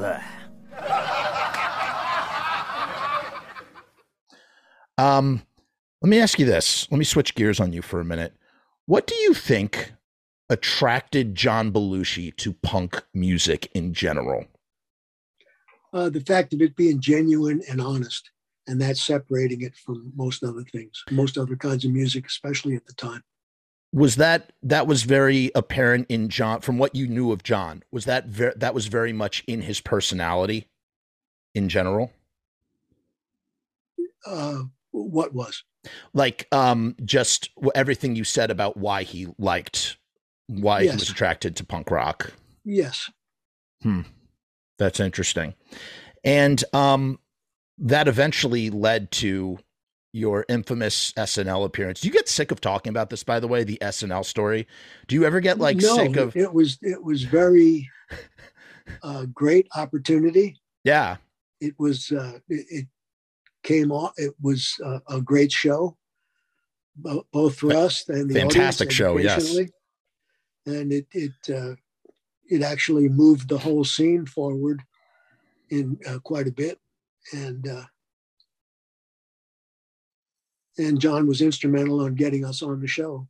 Blech. 0.00 0.24
Um, 4.96 5.42
let 6.02 6.08
me 6.08 6.18
ask 6.18 6.38
you 6.38 6.46
this. 6.46 6.90
Let 6.90 6.98
me 6.98 7.04
switch 7.04 7.34
gears 7.34 7.60
on 7.60 7.72
you 7.72 7.82
for 7.82 8.00
a 8.00 8.04
minute. 8.04 8.34
What 8.86 9.06
do 9.06 9.14
you 9.14 9.34
think 9.34 9.92
attracted 10.48 11.34
John 11.34 11.72
Belushi 11.72 12.34
to 12.36 12.52
punk 12.52 13.02
music 13.14 13.70
in 13.74 13.94
general? 13.94 14.44
Uh, 15.92 16.08
the 16.08 16.20
fact 16.20 16.52
of 16.52 16.60
it 16.60 16.76
being 16.76 17.00
genuine 17.00 17.62
and 17.68 17.80
honest, 17.80 18.30
and 18.66 18.80
that's 18.80 19.02
separating 19.02 19.62
it 19.62 19.76
from 19.76 20.12
most 20.14 20.44
other 20.44 20.64
things, 20.64 21.02
most 21.10 21.36
other 21.38 21.56
kinds 21.56 21.84
of 21.84 21.92
music, 21.92 22.26
especially 22.26 22.74
at 22.74 22.86
the 22.86 22.94
time. 22.94 23.22
Was 23.92 24.16
that 24.16 24.52
that 24.62 24.86
was 24.86 25.02
very 25.02 25.50
apparent 25.54 26.06
in 26.08 26.28
John 26.28 26.60
from 26.60 26.78
what 26.78 26.94
you 26.94 27.08
knew 27.08 27.32
of 27.32 27.42
John? 27.42 27.82
Was 27.90 28.04
that 28.04 28.26
ver- 28.26 28.54
that 28.56 28.74
was 28.74 28.86
very 28.86 29.12
much 29.12 29.42
in 29.46 29.62
his 29.62 29.80
personality 29.80 30.68
in 31.54 31.68
general? 31.68 32.12
Uh, 34.24 34.62
what 34.92 35.34
was? 35.34 35.64
Like 36.12 36.46
um 36.52 36.94
just 37.04 37.50
everything 37.74 38.14
you 38.14 38.24
said 38.24 38.50
about 38.50 38.76
why 38.76 39.02
he 39.02 39.28
liked 39.38 39.96
why 40.46 40.80
yes. 40.80 40.92
he 40.92 40.96
was 40.96 41.10
attracted 41.10 41.56
to 41.56 41.64
punk 41.64 41.90
rock. 41.90 42.32
Yes. 42.64 43.10
Hmm. 43.82 44.02
That's 44.78 45.00
interesting. 45.00 45.54
And 46.22 46.62
um 46.72 47.18
that 47.78 48.08
eventually 48.08 48.68
led 48.68 49.10
to 49.12 49.58
your 50.12 50.44
infamous 50.48 51.12
SNL 51.12 51.64
appearance. 51.64 52.00
Do 52.00 52.08
you 52.08 52.12
get 52.12 52.28
sick 52.28 52.50
of 52.50 52.60
talking 52.60 52.90
about 52.90 53.10
this 53.10 53.22
by 53.22 53.40
the 53.40 53.48
way, 53.48 53.64
the 53.64 53.78
SNL 53.80 54.24
story? 54.24 54.66
Do 55.06 55.14
you 55.14 55.24
ever 55.24 55.40
get 55.40 55.58
like 55.58 55.76
no, 55.76 55.96
sick 55.96 56.16
of 56.16 56.36
it 56.36 56.52
was 56.52 56.78
it 56.82 57.02
was 57.02 57.22
very 57.22 57.88
uh 59.02 59.26
great 59.26 59.68
opportunity. 59.76 60.56
Yeah. 60.84 61.16
It 61.60 61.74
was 61.78 62.10
uh 62.12 62.38
it, 62.48 62.66
it 62.68 62.86
came 63.62 63.92
off. 63.92 64.12
It 64.16 64.34
was 64.40 64.78
a, 64.84 65.00
a 65.08 65.20
great 65.20 65.52
show, 65.52 65.96
both 66.96 67.56
for 67.56 67.72
us 67.74 68.08
and 68.08 68.30
the 68.30 68.34
fantastic 68.34 68.90
show. 68.90 69.18
Yes, 69.18 69.56
and 70.66 70.92
it 70.92 71.06
it 71.12 71.32
uh, 71.54 71.74
it 72.48 72.62
actually 72.62 73.08
moved 73.08 73.48
the 73.48 73.58
whole 73.58 73.84
scene 73.84 74.26
forward 74.26 74.82
in 75.70 75.98
uh, 76.06 76.18
quite 76.18 76.48
a 76.48 76.52
bit, 76.52 76.78
and 77.32 77.66
uh, 77.68 77.84
and 80.78 81.00
John 81.00 81.26
was 81.26 81.42
instrumental 81.42 82.00
on 82.00 82.14
getting 82.14 82.44
us 82.44 82.62
on 82.62 82.80
the 82.80 82.86
show. 82.86 83.28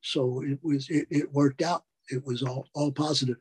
So 0.00 0.42
it 0.44 0.58
was 0.62 0.88
it, 0.90 1.06
it 1.10 1.32
worked 1.32 1.62
out. 1.62 1.84
It 2.10 2.24
was 2.24 2.42
all 2.42 2.66
all 2.74 2.92
positive. 2.92 3.36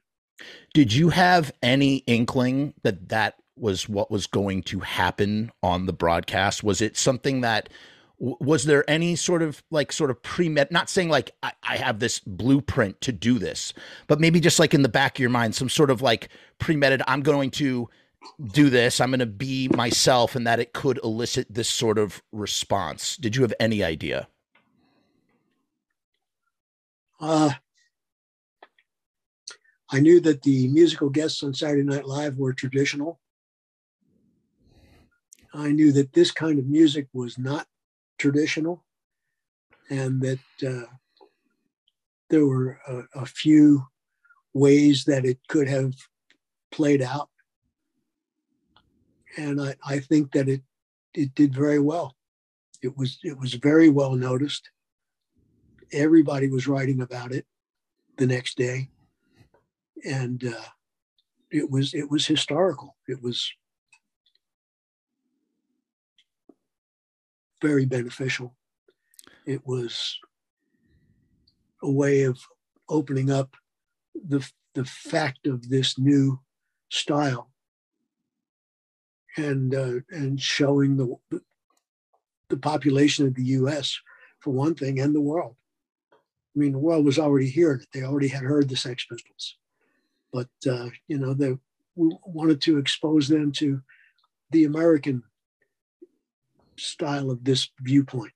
Did 0.73 0.93
you 0.93 1.09
have 1.09 1.52
any 1.61 1.97
inkling 2.07 2.73
that 2.83 3.09
that 3.09 3.35
was 3.55 3.87
what 3.87 4.09
was 4.09 4.27
going 4.27 4.63
to 4.63 4.79
happen 4.79 5.52
on 5.61 5.85
the 5.85 5.93
broadcast? 5.93 6.63
Was 6.63 6.81
it 6.81 6.97
something 6.97 7.41
that 7.41 7.69
was 8.21 8.65
there 8.65 8.87
any 8.87 9.15
sort 9.15 9.41
of 9.41 9.63
like 9.71 9.91
sort 9.91 10.11
of 10.11 10.21
pre 10.21 10.47
med 10.47 10.71
not 10.71 10.89
saying 10.89 11.09
like 11.09 11.31
I, 11.41 11.53
I, 11.63 11.77
have 11.77 11.97
this 11.97 12.19
blueprint 12.19 13.02
to 13.02 13.11
do 13.11 13.39
this 13.39 13.73
but 14.05 14.19
maybe 14.19 14.39
just 14.39 14.59
like 14.59 14.75
in 14.75 14.83
the 14.83 14.89
back 14.89 15.15
of 15.15 15.19
your 15.19 15.31
mind 15.31 15.55
some 15.55 15.69
sort 15.69 15.89
of 15.89 16.03
like 16.03 16.29
pre-meditated 16.59 17.03
i'm 17.07 17.21
going 17.21 17.49
to 17.52 17.89
do 18.52 18.69
this 18.69 19.00
i'm 19.00 19.09
going 19.09 19.19
to 19.19 19.25
be 19.25 19.67
myself 19.75 20.36
and 20.36 20.45
that 20.45 20.59
it 20.59 20.73
could 20.73 21.00
elicit 21.03 21.47
this 21.50 21.69
sort 21.69 21.97
of 21.97 22.22
response. 22.31 23.17
Did 23.17 23.36
you 23.36 23.41
have 23.41 23.53
any 23.59 23.83
idea? 23.83 24.27
Uh 27.19 27.52
i 29.92 29.99
knew 29.99 30.19
that 30.22 30.44
the 30.44 30.67
musical 30.69 31.09
guests 31.09 31.44
on 31.44 31.53
saturday 31.53 31.83
night 31.83 32.05
live 32.05 32.38
were 32.38 32.53
traditional. 32.53 33.19
I 35.53 35.69
knew 35.72 35.92
that 35.92 36.14
this 36.14 36.31
kind 36.31 36.59
of 36.59 36.67
music 36.67 37.08
was 37.14 37.38
not 37.38 37.67
traditional 38.17 38.86
and 39.89 40.21
that 40.21 40.39
uh, 40.65 40.86
there 42.30 42.45
were 42.45 42.80
a, 42.88 43.21
a, 43.21 43.26
few 43.26 43.86
ways 44.53 45.03
that 45.05 45.26
it 45.26 45.39
could 45.49 45.67
have 45.67 45.93
played 46.71 47.02
out. 47.02 47.30
And 49.37 49.61
I, 49.61 49.75
I 49.86 49.99
think 49.99 50.31
that 50.33 50.49
it, 50.49 50.61
it 51.14 51.33
did 51.36 51.53
very 51.53 51.80
well. 51.80 52.15
It 52.81 52.97
was, 52.97 53.19
it 53.23 53.37
was 53.37 53.53
very 53.53 53.89
well 53.89 54.15
noticed. 54.15 54.69
Everybody 55.93 56.49
was 56.49 56.67
writing 56.67 57.02
about 57.02 57.31
it 57.31 57.45
the 58.17 58.27
next 58.27 58.58
day. 58.58 58.89
And 60.03 60.43
uh, 60.43 60.70
it 61.52 61.70
was, 61.70 61.93
it 61.93 62.09
was 62.09 62.25
historical. 62.25 62.95
It 63.08 63.21
was 63.21 63.52
very 67.61 67.86
beneficial. 67.86 68.55
It 69.45 69.65
was 69.65 70.17
a 71.83 71.91
way 71.91 72.23
of 72.23 72.39
opening 72.89 73.30
up 73.30 73.55
the, 74.14 74.47
the 74.73 74.86
fact 74.86 75.45
of 75.45 75.70
this 75.70 75.99
new 75.99 76.39
style 76.89 77.51
and 79.37 79.73
uh, 79.73 79.99
and 80.09 80.39
showing 80.39 80.97
the 80.97 81.42
the 82.49 82.58
population 82.58 83.27
of 83.27 83.36
the 83.36 83.43
U.S. 83.43 83.99
for 84.39 84.52
one 84.52 84.75
thing 84.75 84.99
and 84.99 85.15
the 85.15 85.21
world. 85.21 85.55
I 86.14 86.59
mean, 86.59 86.73
the 86.73 86.80
world 86.80 87.05
was 87.05 87.19
already 87.19 87.49
here; 87.49 87.81
they 87.93 88.03
already 88.03 88.27
had 88.27 88.43
heard 88.43 88.70
the 88.70 88.75
Sex 88.75 89.05
Pistols, 89.05 89.58
but 90.33 90.49
uh, 90.70 90.89
you 91.08 91.17
know 91.17 91.33
they 91.33 91.58
we 91.95 92.15
wanted 92.25 92.61
to 92.61 92.77
expose 92.77 93.27
them 93.27 93.52
to 93.53 93.81
the 94.52 94.65
American 94.65 95.23
style 96.77 97.31
of 97.31 97.43
this 97.43 97.70
viewpoint. 97.81 98.33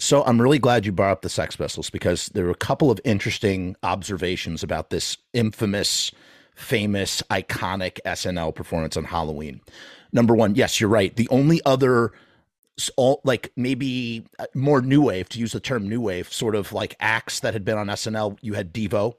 So 0.00 0.22
I'm 0.24 0.40
really 0.40 0.60
glad 0.60 0.86
you 0.86 0.92
brought 0.92 1.10
up 1.10 1.22
the 1.22 1.28
Sex 1.28 1.56
Pistols 1.56 1.90
because 1.90 2.26
there 2.28 2.44
were 2.44 2.50
a 2.50 2.56
couple 2.56 2.90
of 2.90 3.00
interesting 3.04 3.74
observations 3.82 4.62
about 4.62 4.90
this 4.90 5.16
infamous, 5.32 6.12
famous, 6.58 7.22
iconic 7.30 7.98
SNL 8.04 8.54
performance 8.54 8.96
on 8.96 9.04
Halloween. 9.04 9.60
Number 10.12 10.34
one, 10.34 10.54
yes, 10.54 10.80
you're 10.80 10.90
right. 10.90 11.14
The 11.14 11.28
only 11.30 11.60
other 11.64 12.12
all 12.96 13.20
like 13.24 13.52
maybe 13.56 14.24
uh, 14.38 14.46
more 14.54 14.80
new 14.80 15.02
wave 15.02 15.28
to 15.28 15.40
use 15.40 15.50
the 15.50 15.58
term 15.58 15.88
new 15.88 16.00
wave 16.00 16.32
sort 16.32 16.54
of 16.54 16.72
like 16.72 16.94
acts 17.00 17.40
that 17.40 17.52
had 17.52 17.64
been 17.64 17.76
on 17.76 17.88
SNL 17.88 18.38
you 18.40 18.54
had 18.54 18.72
Devo 18.72 19.14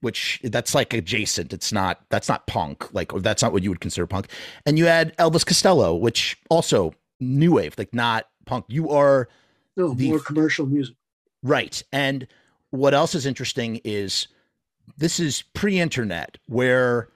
which 0.00 0.40
that's 0.42 0.74
like 0.74 0.92
adjacent 0.92 1.52
it's 1.52 1.72
not 1.72 2.00
that's 2.08 2.28
not 2.28 2.44
punk 2.48 2.92
like 2.92 3.14
or 3.14 3.20
that's 3.20 3.40
not 3.40 3.52
what 3.52 3.62
you 3.62 3.70
would 3.70 3.78
consider 3.78 4.04
punk 4.04 4.26
and 4.66 4.78
you 4.78 4.86
had 4.86 5.16
Elvis 5.16 5.46
Costello 5.46 5.94
which 5.94 6.36
also 6.50 6.92
new 7.22 7.54
wave, 7.54 7.74
like 7.78 7.94
not 7.94 8.26
punk. 8.44 8.66
You 8.68 8.90
are 8.90 9.28
no 9.76 9.94
the, 9.94 10.08
more 10.08 10.20
commercial 10.20 10.66
music, 10.66 10.96
right? 11.42 11.82
And 11.92 12.26
what 12.70 12.94
else 12.94 13.14
is 13.14 13.24
interesting 13.24 13.80
is 13.84 14.28
this 14.96 15.20
is 15.20 15.42
pre-internet, 15.54 16.38
where 16.46 17.08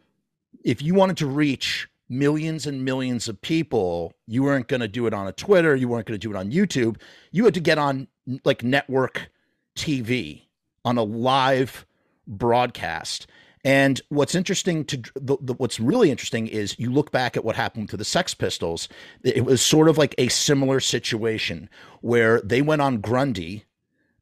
if 0.65 0.82
you 0.82 0.94
wanted 0.94 1.16
to 1.19 1.27
reach 1.27 1.88
millions 2.09 2.66
and 2.66 2.84
millions 2.84 3.28
of 3.28 3.41
people, 3.41 4.12
you 4.27 4.43
weren't 4.43 4.69
going 4.69 4.81
to 4.81 4.88
do 4.88 5.06
it 5.06 5.15
on 5.15 5.27
a 5.27 5.32
Twitter, 5.32 5.75
you 5.75 5.88
weren't 5.88 6.06
going 6.06 6.19
to 6.19 6.27
do 6.27 6.34
it 6.34 6.38
on 6.38 6.50
YouTube. 6.50 6.97
You 7.32 7.44
had 7.44 7.54
to 7.54 7.60
get 7.60 7.78
on 7.78 8.09
like 8.44 8.62
network 8.62 9.31
TV 9.77 10.43
on 10.84 10.99
a 10.99 11.03
live 11.03 11.87
broadcast. 12.27 13.27
And 13.65 14.00
what's 14.10 14.37
interesting 14.37 14.84
to 14.84 14.97
the, 15.16 15.37
the, 15.41 15.54
what's 15.54 15.81
really 15.81 16.10
interesting 16.10 16.47
is 16.47 16.78
you 16.78 16.93
look 16.93 17.10
back 17.10 17.37
at 17.37 17.44
what 17.44 17.56
happened 17.56 17.88
to 17.91 17.97
the 17.97 18.04
Sex 18.04 18.33
Pistols. 18.33 18.88
It 19.25 19.44
was 19.44 19.60
sort 19.60 19.88
of 19.88 19.98
like 19.98 20.15
a 20.19 20.28
similar 20.28 20.78
situation 20.78 21.69
where 22.00 22.41
they 22.43 22.62
went 22.62 22.83
on 22.83 23.00
Grundy, 23.00 23.65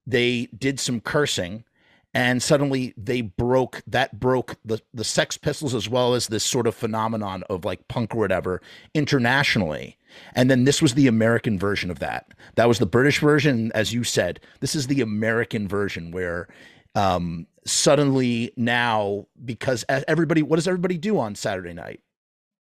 they 0.07 0.47
did 0.57 0.81
some 0.81 1.01
cursing, 1.01 1.65
and 2.15 2.43
suddenly 2.43 2.95
they 2.97 3.21
broke 3.21 3.83
that 3.87 4.19
broke 4.19 4.57
the 4.65 4.81
the 4.95 5.05
Sex 5.05 5.37
Pistols 5.37 5.75
as 5.75 5.89
well 5.89 6.15
as 6.15 6.29
this 6.29 6.45
sort 6.45 6.67
of 6.67 6.75
phenomenon 6.75 7.43
of 7.51 7.65
like 7.65 7.87
punk 7.89 8.15
or 8.15 8.19
whatever 8.19 8.63
internationally. 8.95 9.99
And 10.35 10.49
then 10.49 10.65
this 10.65 10.81
was 10.81 10.95
the 10.95 11.09
American 11.09 11.59
version 11.59 11.91
of 11.91 11.99
that. 11.99 12.29
That 12.55 12.69
was 12.69 12.79
the 12.79 12.87
British 12.87 13.19
version, 13.19 13.73
as 13.75 13.93
you 13.93 14.05
said. 14.05 14.39
This 14.61 14.77
is 14.77 14.87
the 14.87 15.01
American 15.01 15.67
version 15.67 16.13
where 16.13 16.47
um, 16.95 17.49
suddenly 17.67 18.53
now 18.57 19.27
because 19.45 19.85
everybody 19.89 20.43
what 20.43 20.57
does 20.57 20.69
everybody 20.69 20.97
do 20.97 21.19
on 21.19 21.35
Saturday 21.35 21.73
night 21.73 22.01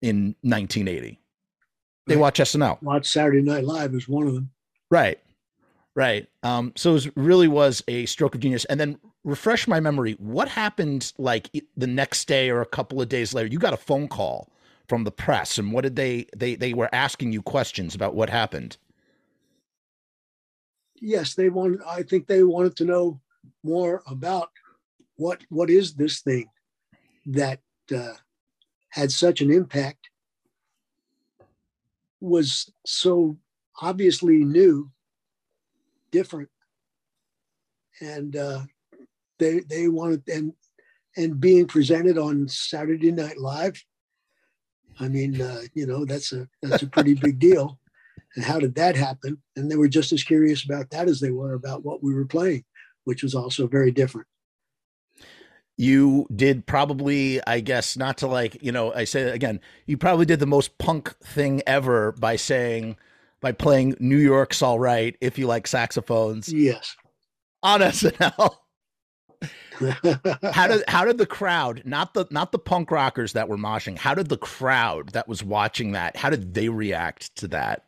in 0.03 0.35
1980? 0.43 1.21
They 2.09 2.17
watch 2.17 2.39
SNL. 2.39 2.83
Watch 2.83 3.07
Saturday 3.07 3.43
Night 3.43 3.65
Live 3.65 3.95
is 3.95 4.09
one 4.09 4.27
of 4.29 4.35
them. 4.35 4.51
Right. 4.91 5.19
Right. 5.97 6.29
Um, 6.43 6.73
so 6.77 6.91
it 6.91 6.93
was, 6.93 7.17
really 7.17 7.49
was 7.49 7.83
a 7.89 8.05
stroke 8.05 8.35
of 8.35 8.43
genius. 8.43 8.67
And 8.67 8.79
then 8.79 8.99
refresh 9.25 9.67
my 9.67 9.81
memory. 9.81 10.13
What 10.19 10.47
happened 10.49 11.13
like 11.17 11.51
the 11.75 11.87
next 11.87 12.29
day 12.29 12.51
or 12.51 12.61
a 12.61 12.67
couple 12.67 13.01
of 13.01 13.09
days 13.09 13.33
later? 13.33 13.49
You 13.49 13.59
got 13.59 13.73
a 13.73 13.79
phone 13.79 14.07
call 14.07 14.53
from 14.89 15.05
the 15.05 15.11
press, 15.11 15.59
and 15.59 15.73
what 15.73 15.83
did 15.83 15.97
they 15.97 16.27
they 16.37 16.55
they 16.55 16.73
were 16.73 16.89
asking 16.93 17.33
you 17.33 17.43
questions 17.43 17.95
about 17.95 18.15
what 18.15 18.31
happened? 18.31 18.77
Yes, 21.01 21.35
they 21.35 21.49
wanted. 21.49 21.81
I 21.87 22.03
think 22.03 22.27
they 22.27 22.45
wanted 22.45 22.77
to 22.77 22.85
know 22.85 23.21
more 23.65 24.03
about 24.07 24.51
what 25.17 25.41
what 25.49 25.71
is 25.71 25.95
this 25.95 26.21
thing 26.21 26.49
that 27.27 27.61
uh, 27.95 28.13
had 28.91 29.11
such 29.11 29.41
an 29.41 29.51
impact 29.51 30.09
was 32.21 32.71
so 32.85 33.37
obviously 33.83 34.45
new, 34.45 34.91
different, 36.11 36.49
and 38.01 38.37
uh, 38.37 38.63
they 39.39 39.61
they 39.61 39.89
wanted 39.89 40.23
and 40.29 40.53
and 41.17 41.41
being 41.41 41.67
presented 41.67 42.19
on 42.19 42.49
Saturday 42.49 43.13
Night 43.13 43.39
Live. 43.39 43.83
I 44.99 45.09
mean, 45.09 45.41
uh, 45.41 45.63
you 45.75 45.87
know, 45.87 46.05
that's 46.05 46.33
a 46.33 46.49
that's 46.63 46.83
a 46.83 46.89
pretty 46.89 47.15
big 47.15 47.39
deal. 47.39 47.79
And 48.35 48.45
how 48.45 48.59
did 48.59 48.75
that 48.75 48.97
happen? 48.97 49.43
And 49.57 49.71
they 49.71 49.77
were 49.77 49.89
just 49.89 50.13
as 50.13 50.23
curious 50.23 50.65
about 50.65 50.91
that 50.91 51.09
as 51.09 51.21
they 51.21 51.31
were 51.31 51.55
about 51.55 51.85
what 51.85 52.03
we 52.03 52.15
were 52.15 52.27
playing, 52.27 52.65
which 53.05 53.23
was 53.23 53.35
also 53.35 53.67
very 53.67 53.91
different 53.91 54.27
you 55.77 56.27
did 56.35 56.67
probably 56.67 57.41
i 57.47 57.61
guess 57.61 57.97
not 57.97 58.17
to 58.17 58.27
like 58.27 58.63
you 58.63 58.73
know 58.73 58.93
i 58.95 59.05
say 59.05 59.31
again 59.31 59.61
you 59.85 59.97
probably 59.97 60.25
did 60.25 60.41
the 60.41 60.47
most 60.47 60.77
punk 60.79 61.15
thing 61.23 61.63
ever 61.67 62.13
by 62.13 62.37
saying 62.37 62.97
by 63.41 63.53
playing 63.53 63.95
new 63.99 64.19
york's 64.19 64.63
all 64.63 64.79
right 64.79 65.17
if 65.21 65.39
you 65.39 65.47
like 65.47 65.67
saxophones 65.67 66.53
yes. 66.53 66.97
on 67.63 67.81
snl 67.81 68.57
how 70.53 70.67
did 70.69 70.85
how 70.89 71.05
did 71.05 71.19
the 71.19 71.27
crowd 71.27 71.83
not 71.85 72.15
the 72.15 72.27
not 72.31 72.53
the 72.53 72.59
punk 72.59 72.91
rockers 72.91 73.33
that 73.33 73.49
were 73.49 73.59
moshing 73.59 73.97
how 73.97 74.15
did 74.15 74.29
the 74.29 74.39
crowd 74.39 75.11
that 75.11 75.29
was 75.29 75.43
watching 75.43 75.93
that 75.93 76.17
how 76.17 76.31
did 76.31 76.55
they 76.55 76.69
react 76.69 77.35
to 77.37 77.49
that? 77.49 77.83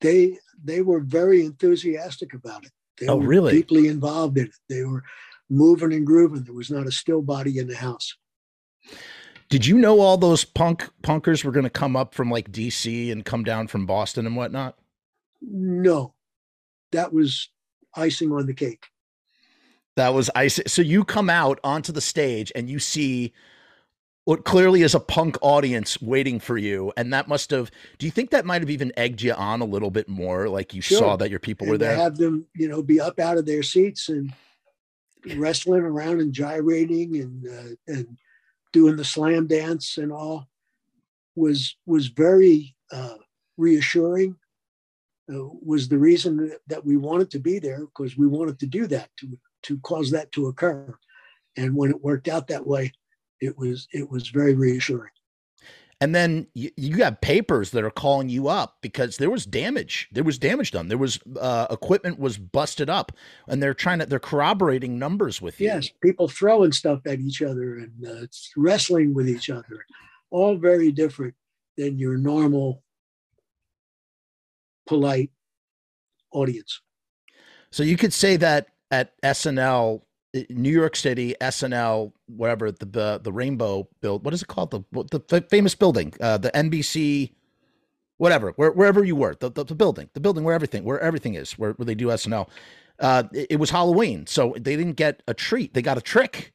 They 0.00 0.38
they 0.62 0.82
were 0.82 1.00
very 1.00 1.44
enthusiastic 1.44 2.34
about 2.34 2.64
it. 2.64 2.72
They 2.98 3.06
oh 3.06 3.16
were 3.16 3.26
really? 3.26 3.52
deeply 3.52 3.88
involved 3.88 4.38
in 4.38 4.46
it. 4.46 4.54
They 4.68 4.84
were 4.84 5.04
moving 5.48 5.92
and 5.92 6.06
grooving. 6.06 6.44
There 6.44 6.54
was 6.54 6.70
not 6.70 6.86
a 6.86 6.92
still 6.92 7.22
body 7.22 7.58
in 7.58 7.68
the 7.68 7.76
house 7.76 8.14
did 9.50 9.66
you 9.66 9.76
know 9.76 10.00
all 10.00 10.16
those 10.16 10.44
punk 10.44 10.88
punkers 11.02 11.44
were 11.44 11.52
going 11.52 11.64
to 11.64 11.70
come 11.70 11.96
up 11.96 12.14
from 12.14 12.30
like 12.30 12.50
dc 12.50 13.12
and 13.12 13.24
come 13.24 13.44
down 13.44 13.66
from 13.66 13.86
boston 13.86 14.26
and 14.26 14.36
whatnot 14.36 14.78
no 15.42 16.14
that 16.92 17.12
was 17.12 17.50
icing 17.94 18.32
on 18.32 18.46
the 18.46 18.54
cake 18.54 18.86
that 19.96 20.14
was 20.14 20.30
icing. 20.34 20.64
So 20.66 20.82
you 20.82 21.04
come 21.04 21.28
out 21.28 21.60
onto 21.64 21.92
the 21.92 22.00
stage 22.00 22.50
and 22.54 22.70
you 22.70 22.78
see 22.78 23.32
what 24.24 24.44
clearly 24.44 24.82
is 24.82 24.94
a 24.94 25.00
punk 25.00 25.36
audience 25.42 26.00
waiting 26.00 26.38
for 26.38 26.56
you. 26.56 26.92
And 26.96 27.12
that 27.12 27.28
must 27.28 27.50
have, 27.50 27.70
do 27.98 28.06
you 28.06 28.12
think 28.12 28.30
that 28.30 28.46
might 28.46 28.62
have 28.62 28.70
even 28.70 28.92
egged 28.96 29.22
you 29.22 29.32
on 29.32 29.60
a 29.60 29.64
little 29.64 29.90
bit 29.90 30.08
more? 30.08 30.48
Like 30.48 30.72
you 30.72 30.80
sure. 30.80 30.98
saw 30.98 31.16
that 31.16 31.30
your 31.30 31.38
people 31.38 31.64
and 31.64 31.72
were 31.72 31.78
there? 31.78 31.96
have 31.96 32.16
them, 32.16 32.46
you 32.54 32.68
know, 32.68 32.82
be 32.82 33.00
up 33.00 33.18
out 33.18 33.38
of 33.38 33.46
their 33.46 33.62
seats 33.62 34.08
and 34.08 34.32
wrestling 35.36 35.82
around 35.82 36.20
and 36.20 36.32
gyrating 36.32 37.16
and, 37.16 37.46
uh, 37.46 37.92
and 37.92 38.18
doing 38.72 38.96
the 38.96 39.04
slam 39.04 39.46
dance 39.46 39.98
and 39.98 40.12
all 40.12 40.48
was, 41.36 41.76
was 41.86 42.08
very 42.08 42.74
uh, 42.92 43.14
reassuring. 43.56 44.36
Uh, 45.32 45.46
was 45.62 45.88
the 45.88 45.98
reason 45.98 46.52
that 46.66 46.84
we 46.84 46.96
wanted 46.96 47.30
to 47.30 47.38
be 47.38 47.60
there 47.60 47.86
because 47.86 48.16
we 48.16 48.26
wanted 48.26 48.58
to 48.58 48.66
do 48.66 48.88
that 48.88 49.08
to 49.16 49.38
to 49.62 49.78
cause 49.80 50.10
that 50.10 50.32
to 50.32 50.48
occur. 50.48 50.92
And 51.56 51.76
when 51.76 51.90
it 51.90 52.02
worked 52.02 52.28
out 52.28 52.48
that 52.48 52.66
way, 52.66 52.92
it 53.40 53.56
was 53.56 53.88
it 53.92 54.10
was 54.10 54.28
very 54.28 54.54
reassuring. 54.54 55.12
And 56.02 56.14
then 56.14 56.46
you, 56.54 56.70
you 56.76 56.96
got 56.96 57.20
papers 57.20 57.72
that 57.72 57.84
are 57.84 57.90
calling 57.90 58.30
you 58.30 58.48
up 58.48 58.78
because 58.80 59.18
there 59.18 59.28
was 59.28 59.44
damage. 59.44 60.08
There 60.10 60.24
was 60.24 60.38
damage 60.38 60.70
done. 60.70 60.88
There 60.88 60.96
was 60.96 61.20
uh, 61.38 61.66
equipment 61.70 62.18
was 62.18 62.38
busted 62.38 62.88
up, 62.88 63.12
and 63.46 63.62
they're 63.62 63.74
trying 63.74 63.98
to 63.98 64.06
they're 64.06 64.18
corroborating 64.18 64.98
numbers 64.98 65.42
with 65.42 65.60
you. 65.60 65.66
Yes, 65.66 65.90
people 66.02 66.26
throwing 66.26 66.72
stuff 66.72 67.00
at 67.06 67.20
each 67.20 67.42
other 67.42 67.76
and 67.76 68.06
uh, 68.06 68.26
wrestling 68.56 69.12
with 69.12 69.28
each 69.28 69.50
other, 69.50 69.84
all 70.30 70.56
very 70.56 70.90
different 70.90 71.34
than 71.76 71.98
your 71.98 72.16
normal 72.16 72.82
polite 74.86 75.30
audience. 76.32 76.80
So 77.70 77.82
you 77.82 77.96
could 77.96 78.12
say 78.12 78.36
that 78.36 78.68
at 78.90 79.20
SNL, 79.22 80.02
New 80.48 80.70
York 80.70 80.96
City, 80.96 81.34
SNL, 81.40 82.12
whatever 82.26 82.70
the 82.70 82.86
the, 82.86 83.20
the 83.22 83.32
Rainbow 83.32 83.88
build. 84.00 84.24
What 84.24 84.34
is 84.34 84.42
it 84.42 84.48
called? 84.48 84.70
The 84.70 85.20
the 85.28 85.40
famous 85.48 85.74
building, 85.74 86.12
uh, 86.20 86.38
the 86.38 86.50
NBC, 86.50 87.32
whatever, 88.18 88.52
where, 88.56 88.70
wherever 88.70 89.02
you 89.02 89.16
were, 89.16 89.34
the, 89.40 89.50
the, 89.50 89.64
the 89.64 89.74
building, 89.74 90.08
the 90.14 90.20
building 90.20 90.44
where 90.44 90.54
everything 90.54 90.84
where 90.84 91.00
everything 91.00 91.34
is, 91.34 91.52
where, 91.58 91.72
where 91.72 91.86
they 91.86 91.94
do 91.94 92.06
SNL. 92.06 92.48
Uh, 92.98 93.24
it, 93.32 93.46
it 93.50 93.56
was 93.56 93.70
Halloween, 93.70 94.26
so 94.26 94.54
they 94.56 94.76
didn't 94.76 94.96
get 94.96 95.22
a 95.26 95.34
treat; 95.34 95.74
they 95.74 95.82
got 95.82 95.98
a 95.98 96.02
trick. 96.02 96.52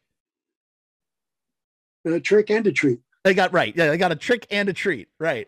A 2.06 2.20
trick 2.20 2.52
and 2.52 2.68
a 2.68 2.72
treat. 2.72 3.00
They 3.24 3.34
got 3.34 3.52
right. 3.52 3.74
Yeah, 3.76 3.88
they 3.88 3.98
got 3.98 4.12
a 4.12 4.16
trick 4.16 4.46
and 4.52 4.70
a 4.70 4.74
treat. 4.74 5.08
Right. 5.20 5.48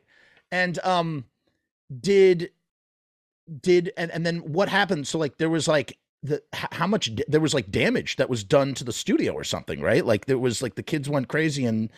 And 0.51 0.79
um, 0.83 1.25
did 2.01 2.49
did 3.61 3.93
and 3.95 4.11
and 4.11 4.25
then 4.25 4.39
what 4.39 4.67
happened? 4.67 5.07
So 5.07 5.19
like 5.19 5.37
there 5.37 5.49
was 5.49 5.67
like 5.67 5.97
the 6.23 6.41
how 6.53 6.87
much 6.87 7.11
there 7.27 7.41
was 7.41 7.53
like 7.53 7.71
damage 7.71 8.15
that 8.15 8.29
was 8.29 8.43
done 8.43 8.73
to 8.75 8.83
the 8.83 8.93
studio 8.93 9.33
or 9.33 9.43
something, 9.43 9.81
right? 9.81 10.05
Like 10.05 10.25
there 10.25 10.39
was 10.39 10.61
like 10.61 10.75
the 10.75 10.83
kids 10.83 11.09
went 11.09 11.27
crazy 11.27 11.65
and 11.65 11.91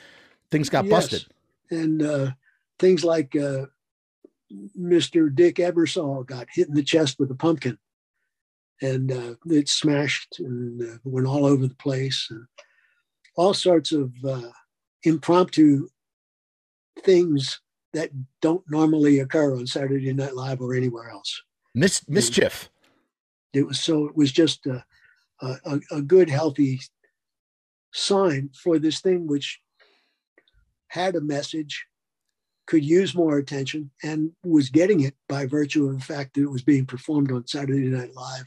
things 0.52 0.70
got 0.70 0.86
yes. 0.86 0.92
busted. 0.92 1.26
And 1.72 2.02
uh, 2.02 2.32
things 2.80 3.04
like 3.04 3.36
uh, 3.36 3.66
Mr. 4.78 5.34
Dick 5.34 5.56
Ebersol 5.56 6.26
got 6.26 6.48
hit 6.52 6.68
in 6.68 6.74
the 6.74 6.84
chest 6.84 7.18
with 7.20 7.32
a 7.32 7.36
pumpkin, 7.36 7.78
and 8.82 9.12
uh, 9.12 9.36
it 9.46 9.70
smashed 9.70 10.40
and 10.40 10.82
uh, 10.82 10.98
went 11.04 11.28
all 11.28 11.46
over 11.46 11.68
the 11.68 11.76
place, 11.76 12.28
and 12.30 12.46
all 13.36 13.54
sorts 13.54 13.92
of 13.92 14.12
uh, 14.28 14.50
impromptu 15.04 15.88
things 17.04 17.62
that 17.94 18.12
don't 18.42 18.64
normally 18.70 19.20
occur 19.20 19.56
on 19.56 19.66
Saturday 19.66 20.12
Night 20.14 20.36
Live 20.36 20.62
or 20.62 20.76
anywhere 20.76 21.10
else. 21.10 21.42
Mis- 21.74 22.08
mischief. 22.08 22.70
It 23.54 23.66
was 23.66 23.80
so 23.80 24.06
it 24.08 24.16
was 24.16 24.32
just 24.32 24.66
a, 24.66 24.84
a, 25.42 25.80
a 25.92 26.02
good, 26.02 26.30
healthy 26.30 26.80
sign 27.92 28.50
for 28.54 28.80
this 28.80 29.02
thing, 29.02 29.28
which 29.28 29.60
had 30.90 31.16
a 31.16 31.22
message, 31.22 31.86
could 32.68 32.84
use 32.84 33.16
more 33.16 33.38
attention, 33.38 33.92
and 34.04 34.32
was 34.44 34.70
getting 34.70 35.02
it 35.02 35.16
by 35.28 35.46
virtue 35.46 35.88
of 35.88 36.00
the 36.00 36.06
fact 36.06 36.34
that 36.34 36.44
it 36.44 36.52
was 36.52 36.64
being 36.64 36.86
performed 36.86 37.32
on 37.32 37.48
Saturday 37.48 37.88
Night 37.88 38.14
Live. 38.16 38.46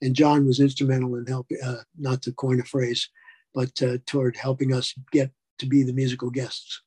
And 0.00 0.14
John 0.14 0.46
was 0.46 0.60
instrumental 0.60 1.16
in 1.16 1.26
helping, 1.26 1.58
uh, 1.62 1.82
not 1.98 2.22
to 2.22 2.32
coin 2.32 2.60
a 2.60 2.64
phrase, 2.64 3.08
but 3.54 3.70
uh, 3.82 3.98
toward 4.06 4.36
helping 4.36 4.72
us 4.72 4.94
get 5.12 5.30
to 5.58 5.66
be 5.66 5.82
the 5.82 5.92
musical 5.92 6.30
guests. 6.30 6.82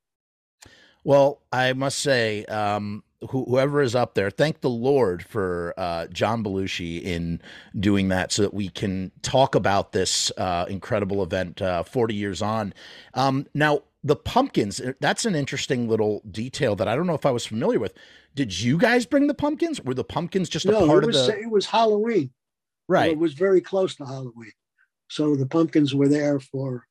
Well, 1.03 1.41
I 1.51 1.73
must 1.73 1.99
say, 1.99 2.45
um, 2.45 3.03
whoever 3.29 3.81
is 3.81 3.95
up 3.95 4.15
there, 4.15 4.29
thank 4.29 4.61
the 4.61 4.69
Lord 4.69 5.23
for 5.23 5.73
uh, 5.77 6.07
John 6.07 6.43
Belushi 6.43 7.01
in 7.01 7.41
doing 7.79 8.09
that 8.09 8.31
so 8.31 8.41
that 8.41 8.53
we 8.53 8.69
can 8.69 9.11
talk 9.21 9.55
about 9.55 9.91
this 9.91 10.31
uh, 10.37 10.65
incredible 10.67 11.21
event 11.23 11.61
uh, 11.61 11.83
40 11.83 12.15
years 12.15 12.41
on. 12.41 12.73
Um, 13.13 13.47
now, 13.53 13.81
the 14.03 14.15
pumpkins, 14.15 14.81
uh, 14.81 14.93
that's 14.99 15.25
an 15.25 15.35
interesting 15.35 15.87
little 15.87 16.21
detail 16.29 16.75
that 16.75 16.87
I 16.87 16.95
don't 16.95 17.07
know 17.07 17.13
if 17.13 17.25
I 17.25 17.31
was 17.31 17.45
familiar 17.45 17.79
with. 17.79 17.93
Did 18.33 18.59
you 18.59 18.77
guys 18.77 19.05
bring 19.05 19.27
the 19.27 19.33
pumpkins? 19.33 19.81
Were 19.81 19.93
the 19.93 20.03
pumpkins 20.03 20.49
just 20.49 20.65
no, 20.65 20.83
a 20.83 20.87
part 20.87 21.05
was, 21.05 21.17
of 21.17 21.27
the. 21.27 21.39
It 21.39 21.51
was 21.51 21.65
Halloween. 21.65 22.31
Right. 22.87 23.11
it 23.11 23.17
was 23.17 23.33
very 23.33 23.61
close 23.61 23.95
to 23.95 24.05
Halloween. 24.05 24.51
So 25.09 25.35
the 25.35 25.45
pumpkins 25.45 25.93
were 25.93 26.07
there 26.07 26.39
for 26.39 26.87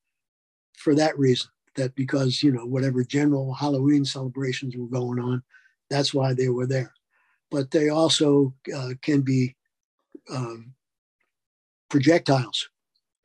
for 0.76 0.94
that 0.94 1.18
reason 1.18 1.50
that 1.76 1.94
because 1.94 2.42
you 2.42 2.52
know 2.52 2.64
whatever 2.64 3.04
general 3.04 3.52
halloween 3.54 4.04
celebrations 4.04 4.76
were 4.76 4.88
going 4.88 5.20
on 5.20 5.42
that's 5.90 6.14
why 6.14 6.32
they 6.32 6.48
were 6.48 6.66
there. 6.66 6.92
But 7.50 7.70
they 7.72 7.88
also 7.88 8.54
uh, 8.74 8.90
can 9.02 9.22
be 9.22 9.56
um, 10.32 10.74
projectiles. 11.88 12.68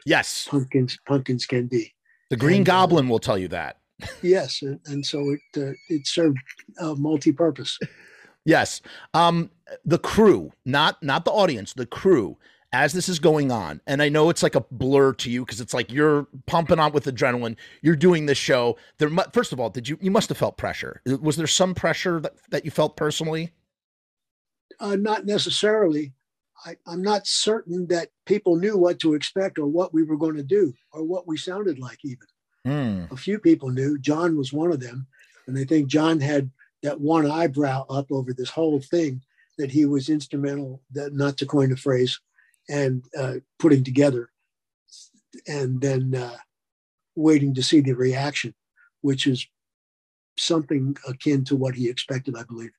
Yes, 0.06 0.48
pumpkins. 0.50 0.98
Pumpkins 1.08 1.46
can 1.46 1.68
be. 1.68 1.94
The 2.30 2.38
Green 2.38 2.58
and, 2.58 2.70
uh, 2.70 2.74
Goblin 2.74 3.06
uh, 3.06 3.10
will 3.10 3.20
tell 3.20 3.38
you 3.38 3.48
that. 3.50 3.78
yes, 4.22 4.62
and, 4.62 4.80
and 4.88 5.06
so 5.06 5.20
it 5.32 5.62
uh, 5.62 5.74
it 5.90 6.08
served 6.08 6.38
uh, 6.80 6.96
multi-purpose. 6.96 7.80
Yes, 8.44 8.82
um, 9.14 9.50
the 9.86 9.98
crew, 9.98 10.52
not 10.66 11.02
not 11.02 11.26
the 11.26 11.32
audience, 11.32 11.74
the 11.74 11.86
crew 11.86 12.38
as 12.76 12.92
this 12.92 13.08
is 13.08 13.20
going 13.20 13.54
on, 13.54 13.80
and 13.88 14.02
I 14.02 14.10
know 14.10 14.30
it's 14.30 14.44
like 14.44 14.56
a 14.56 14.66
blur 14.70 15.14
to 15.14 15.30
you 15.30 15.46
because 15.46 15.62
it's 15.62 15.74
like 15.74 15.94
you're 15.94 16.28
pumping 16.46 16.78
on 16.78 16.92
with 16.92 17.06
adrenaline. 17.06 17.56
You're 17.82 17.96
doing 17.96 18.26
this 18.26 18.38
show. 18.38 18.76
There, 18.98 19.10
first 19.32 19.54
of 19.54 19.62
all, 19.62 19.70
did 19.70 19.88
you 19.88 19.98
you 20.02 20.12
must 20.12 20.28
have 20.28 20.38
felt 20.38 20.58
pressure? 20.58 21.02
Was 21.06 21.38
there 21.38 21.48
some 21.48 21.74
pressure 21.74 22.20
that, 22.20 22.34
that 22.50 22.66
you 22.66 22.72
felt 22.72 22.98
personally? 22.98 23.54
Uh, 24.78 24.98
not 24.98 25.26
necessarily. 25.26 26.12
I, 26.66 26.76
I'm 26.86 27.02
not 27.02 27.28
certain 27.28 27.88
that 27.88 28.10
people 28.26 28.58
knew 28.58 28.78
what 28.78 29.00
to 29.00 29.14
expect 29.14 29.58
or 29.58 29.68
what 29.68 29.94
we 29.94 30.04
were 30.04 30.18
going 30.18 30.36
to 30.36 30.44
do 30.44 30.74
or 30.92 31.04
what 31.04 31.28
we 31.28 31.38
sounded 31.38 31.80
like. 31.80 32.00
Even 32.04 32.28
mm. 32.68 33.10
a 33.10 33.16
few 33.16 33.40
people 33.40 33.70
knew. 33.70 33.98
John 34.00 34.38
was 34.38 34.52
one 34.52 34.74
of 34.74 34.82
them, 34.82 35.08
and 35.48 35.58
I 35.58 35.64
think 35.64 35.88
John 35.88 36.20
had 36.20 36.52
that 36.84 37.00
one 37.00 37.32
eyebrow 37.32 37.86
up 37.90 38.12
over 38.12 38.34
this 38.34 38.50
whole 38.50 38.82
thing 38.82 39.22
that 39.58 39.72
he 39.72 39.86
was 39.86 40.10
instrumental. 40.10 40.82
That 40.92 41.14
not 41.14 41.38
to 41.38 41.46
coin 41.46 41.72
a 41.72 41.78
phrase 41.78 42.20
and 42.70 43.04
uh, 43.18 43.36
putting 43.60 43.84
together 43.84 44.30
and 45.48 45.82
then 45.82 46.16
uh, 46.16 46.38
waiting 47.16 47.54
to 47.54 47.64
see 47.64 47.82
the 47.82 47.94
reaction. 47.94 48.54
which 49.02 49.28
is 49.28 49.48
something 50.38 50.98
akin 51.08 51.44
to 51.46 51.56
what 51.56 51.76
he 51.76 51.88
expected, 51.88 52.36
I 52.36 52.44
believe. 52.44 52.72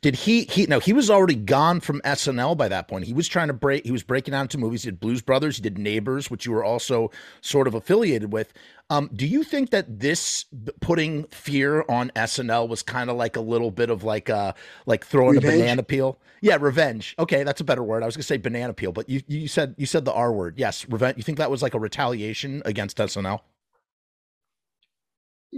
Did 0.00 0.16
he 0.16 0.44
he 0.44 0.66
no, 0.66 0.78
he 0.78 0.92
was 0.92 1.10
already 1.10 1.34
gone 1.34 1.80
from 1.80 2.00
SNL 2.02 2.56
by 2.56 2.68
that 2.68 2.88
point. 2.88 3.04
He 3.04 3.12
was 3.12 3.28
trying 3.28 3.48
to 3.48 3.54
break 3.54 3.84
he 3.84 3.92
was 3.92 4.02
breaking 4.02 4.34
out 4.34 4.42
into 4.42 4.58
movies. 4.58 4.82
He 4.84 4.90
did 4.90 5.00
Blues 5.00 5.22
Brothers, 5.22 5.56
he 5.56 5.62
did 5.62 5.78
Neighbors, 5.78 6.30
which 6.30 6.46
you 6.46 6.52
were 6.52 6.64
also 6.64 7.10
sort 7.40 7.66
of 7.66 7.74
affiliated 7.74 8.32
with. 8.32 8.52
Um, 8.90 9.08
do 9.14 9.26
you 9.26 9.42
think 9.42 9.70
that 9.70 10.00
this 10.00 10.44
putting 10.80 11.24
fear 11.24 11.84
on 11.88 12.10
SNL 12.16 12.68
was 12.68 12.82
kind 12.82 13.08
of 13.08 13.16
like 13.16 13.36
a 13.36 13.40
little 13.40 13.70
bit 13.70 13.88
of 13.90 14.04
like 14.04 14.28
uh 14.28 14.52
like 14.86 15.06
throwing 15.06 15.36
revenge? 15.36 15.54
a 15.54 15.58
banana 15.58 15.82
peel? 15.82 16.18
Yeah, 16.42 16.58
revenge. 16.60 17.14
Okay, 17.18 17.44
that's 17.44 17.60
a 17.60 17.64
better 17.64 17.82
word. 17.82 18.02
I 18.02 18.06
was 18.06 18.16
gonna 18.16 18.24
say 18.24 18.36
banana 18.36 18.74
peel, 18.74 18.92
but 18.92 19.08
you 19.08 19.22
you 19.28 19.48
said 19.48 19.74
you 19.78 19.86
said 19.86 20.04
the 20.04 20.12
R 20.12 20.32
word. 20.32 20.58
Yes, 20.58 20.86
revenge. 20.88 21.16
You 21.16 21.22
think 21.22 21.38
that 21.38 21.50
was 21.50 21.62
like 21.62 21.74
a 21.74 21.78
retaliation 21.78 22.62
against 22.64 22.98
SNL? 22.98 23.40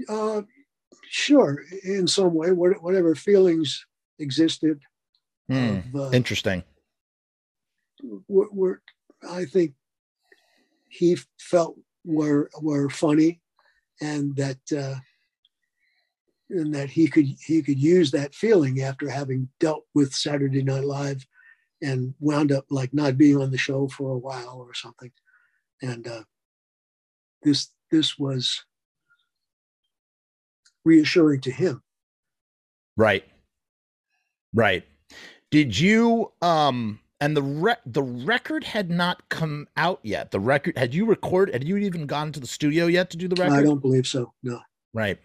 Uh 0.08 0.42
sure, 1.08 1.62
in 1.84 2.06
some 2.06 2.34
way, 2.34 2.52
whatever 2.52 3.14
feelings 3.14 3.86
existed. 4.18 4.80
Mm, 5.50 5.94
of, 5.94 6.00
uh, 6.00 6.10
interesting. 6.10 6.62
Were, 8.28 8.48
were, 8.50 8.82
I 9.28 9.44
think 9.44 9.74
he 10.88 11.18
felt 11.38 11.76
were 12.04 12.50
were 12.60 12.88
funny, 12.88 13.40
and 14.00 14.36
that 14.36 14.58
uh, 14.76 14.96
and 16.50 16.74
that 16.74 16.90
he 16.90 17.08
could 17.08 17.26
he 17.44 17.62
could 17.62 17.78
use 17.78 18.10
that 18.10 18.34
feeling 18.34 18.80
after 18.80 19.08
having 19.08 19.48
dealt 19.60 19.84
with 19.94 20.14
Saturday 20.14 20.62
Night 20.62 20.84
Live, 20.84 21.26
and 21.82 22.14
wound 22.20 22.52
up 22.52 22.66
like 22.70 22.94
not 22.94 23.18
being 23.18 23.40
on 23.40 23.50
the 23.50 23.58
show 23.58 23.88
for 23.88 24.12
a 24.12 24.18
while 24.18 24.56
or 24.58 24.74
something, 24.74 25.12
and 25.82 26.06
uh, 26.06 26.22
this 27.42 27.70
this 27.90 28.18
was 28.18 28.64
reassuring 30.84 31.40
to 31.42 31.50
him. 31.50 31.82
Right. 32.96 33.24
Right. 34.54 34.84
Did 35.50 35.78
you 35.78 36.32
um 36.40 37.00
and 37.20 37.36
the 37.36 37.42
re- 37.42 37.76
the 37.86 38.02
record 38.02 38.64
had 38.64 38.90
not 38.90 39.28
come 39.28 39.68
out 39.76 40.00
yet. 40.02 40.30
The 40.30 40.40
record 40.40 40.78
had 40.78 40.94
you 40.94 41.04
record 41.04 41.52
had 41.52 41.64
you 41.64 41.76
even 41.76 42.06
gone 42.06 42.32
to 42.32 42.40
the 42.40 42.46
studio 42.46 42.86
yet 42.86 43.10
to 43.10 43.16
do 43.16 43.28
the 43.28 43.40
record? 43.40 43.54
I 43.54 43.62
don't 43.62 43.80
believe 43.80 44.06
so. 44.06 44.32
No. 44.42 44.60
Right. 44.92 45.18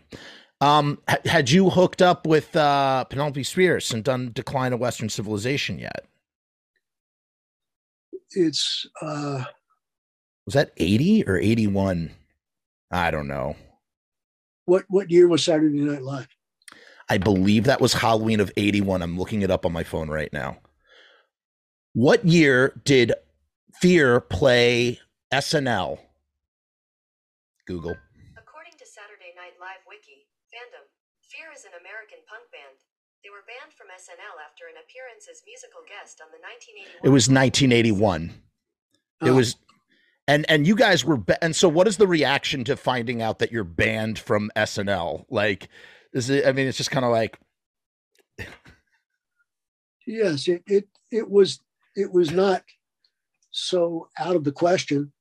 Um 0.62 1.00
ha- 1.08 1.20
had 1.26 1.50
you 1.50 1.70
hooked 1.70 2.02
up 2.02 2.26
with 2.28 2.56
uh 2.56 3.06
Penelope 3.06 3.44
Spheeris 3.44 3.94
and 3.94 4.04
done 4.04 4.32
Decline 4.34 4.74
of 4.74 4.80
Western 4.80 5.10
Civilization 5.10 5.80
yet? 5.80 6.06
It's 8.32 8.86
uh 9.02 9.46
was 10.46 10.56
that 10.56 10.72
80 10.78 11.28
or 11.28 11.38
81? 11.38 12.12
I 12.90 13.12
don't 13.12 13.28
know. 13.28 13.56
What 14.66 14.86
what 14.90 15.12
year 15.12 15.28
was 15.28 15.44
Saturday 15.44 15.80
Night 15.80 16.02
Live? 16.02 16.28
I 17.10 17.18
believe 17.18 17.64
that 17.66 17.82
was 17.82 17.94
Halloween 17.94 18.40
of 18.40 18.52
81. 18.56 19.02
I'm 19.02 19.18
looking 19.18 19.42
it 19.42 19.50
up 19.50 19.66
on 19.66 19.74
my 19.74 19.84
phone 19.84 20.10
right 20.10 20.32
now. 20.32 20.60
What 21.94 22.24
year 22.26 22.80
did 22.86 23.14
Fear 23.82 24.20
play 24.22 25.00
SNL? 25.34 25.98
Google. 27.66 27.96
According 28.38 28.74
to 28.78 28.86
Saturday 28.86 29.34
Night 29.36 29.58
Live 29.60 29.82
Wiki, 29.88 30.28
fandom, 30.54 30.86
Fear 31.22 31.50
is 31.56 31.66
an 31.66 31.72
American 31.80 32.20
punk 32.28 32.44
band. 32.52 32.78
They 33.24 33.30
were 33.30 33.44
banned 33.48 33.74
from 33.74 33.88
SNL 33.88 34.38
after 34.46 34.66
an 34.70 34.78
appearance 34.82 35.28
as 35.30 35.42
musical 35.46 35.82
guest 35.88 36.22
on 36.22 36.30
the 36.32 36.40
1981. 36.42 37.02
It 37.04 37.10
was 37.10 37.30
1981. 37.30 38.32
Oh. 39.22 39.28
It 39.28 39.32
was 39.32 39.56
and 40.28 40.46
and 40.50 40.68
you 40.68 40.76
guys 40.76 41.04
were 41.04 41.20
and 41.42 41.56
so 41.56 41.68
what 41.68 41.88
is 41.88 41.98
the 41.98 42.08
reaction 42.08 42.64
to 42.66 42.78
finding 42.78 43.22
out 43.22 43.40
that 43.40 43.52
you're 43.52 43.64
banned 43.64 44.20
from 44.20 44.52
SNL? 44.56 45.26
Like 45.30 45.70
is 46.14 46.30
it? 46.30 46.46
I 46.46 46.52
mean, 46.52 46.68
it's 46.68 46.78
just 46.78 46.92
kind 46.92 47.06
of 47.06 47.12
like. 47.12 47.40
yes, 50.08 50.48
it, 50.48 50.64
it 50.68 50.88
it 51.12 51.30
was 51.30 51.60
it 51.96 52.12
was 52.12 52.32
not 52.32 52.64
so 53.52 54.10
out 54.18 54.36
of 54.36 54.44
the 54.44 54.52
question 54.52 55.12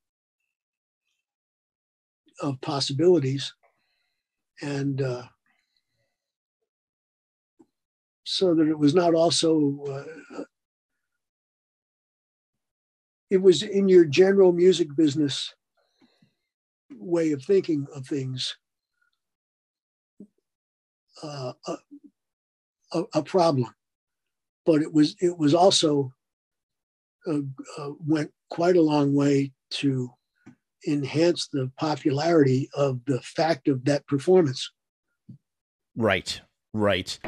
of 2.41 2.61
possibilities, 2.61 3.55
and 4.63 5.03
uh, 5.03 5.25
so 8.25 8.55
that 8.55 8.69
it 8.69 8.79
was 8.79 8.95
not 8.95 9.15
also. 9.15 9.85
Uh, 9.89 10.45
it 13.31 13.43
was 13.43 13.63
in 13.63 13.89
your 13.89 14.07
general 14.07 14.53
music 14.53 14.89
business 14.97 15.55
way 16.91 17.33
of 17.33 17.43
thinking 17.43 17.87
of 17.95 18.07
things 18.07 18.57
uh, 21.23 21.53
a, 22.93 23.03
a, 23.15 23.23
problem, 23.23 23.73
but 24.65 24.83
it 24.83 24.93
was 24.93 25.17
it 25.21 25.37
was 25.37 25.55
also 25.55 26.13
uh, 27.27 27.41
uh, 27.79 27.91
went 28.07 28.31
quite 28.51 28.77
a 28.77 28.83
long 28.83 29.15
way 29.15 29.53
to 29.71 30.11
enhance 30.87 31.49
the 31.53 31.71
popularity 31.77 32.69
of 32.75 33.01
the 33.07 33.21
fact 33.21 33.69
of 33.69 33.85
that 33.85 34.07
performance. 34.07 34.71
Right, 35.97 36.41
right. 36.73 37.19